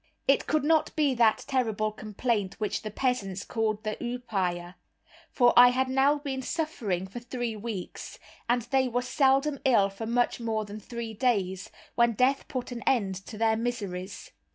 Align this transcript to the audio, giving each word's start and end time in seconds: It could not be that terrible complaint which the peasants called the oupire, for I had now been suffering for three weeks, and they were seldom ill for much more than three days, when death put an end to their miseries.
It 0.27 0.47
could 0.47 0.63
not 0.63 0.95
be 0.95 1.13
that 1.13 1.45
terrible 1.47 1.91
complaint 1.91 2.59
which 2.59 2.81
the 2.81 2.89
peasants 2.89 3.45
called 3.45 3.83
the 3.83 3.97
oupire, 4.03 4.73
for 5.31 5.53
I 5.55 5.67
had 5.67 5.89
now 5.89 6.17
been 6.17 6.41
suffering 6.41 7.05
for 7.05 7.19
three 7.19 7.55
weeks, 7.55 8.17
and 8.49 8.63
they 8.63 8.87
were 8.87 9.03
seldom 9.03 9.59
ill 9.63 9.89
for 9.91 10.07
much 10.07 10.39
more 10.39 10.65
than 10.65 10.79
three 10.79 11.13
days, 11.13 11.69
when 11.93 12.13
death 12.13 12.47
put 12.47 12.71
an 12.71 12.81
end 12.87 13.13
to 13.27 13.37
their 13.37 13.55
miseries. 13.55 14.31